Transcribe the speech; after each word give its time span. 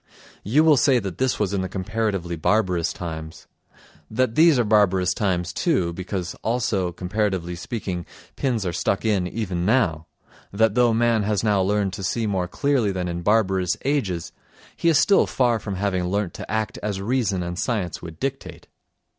You 0.43 0.63
will 0.63 0.77
say 0.77 0.97
that 0.97 1.19
that 1.19 1.39
was 1.39 1.53
in 1.53 1.61
the 1.61 1.69
comparatively 1.69 2.35
barbarous 2.35 2.91
times; 2.91 3.45
that 4.09 4.33
these 4.33 4.57
are 4.57 4.63
barbarous 4.63 5.13
times 5.13 5.53
too, 5.53 5.93
because 5.93 6.35
also, 6.41 6.91
comparatively 6.91 7.53
speaking, 7.55 8.07
pins 8.35 8.65
are 8.65 8.73
stuck 8.73 9.05
in 9.05 9.27
even 9.27 9.63
now; 9.63 10.07
that 10.51 10.73
though 10.73 10.91
man 10.91 11.21
has 11.21 11.43
now 11.43 11.61
learned 11.61 11.93
to 11.93 12.03
see 12.03 12.25
more 12.25 12.47
clearly 12.47 12.91
than 12.91 13.07
in 13.07 13.21
barbarous 13.21 13.77
ages, 13.85 14.31
he 14.75 14.89
is 14.89 14.97
still 14.97 15.27
far 15.27 15.59
from 15.59 15.75
having 15.75 16.05
learnt 16.07 16.33
to 16.33 16.49
act 16.49 16.79
as 16.81 16.99
reason 16.99 17.43
and 17.43 17.59
science 17.59 18.01
would 18.01 18.19
dictate. 18.19 18.65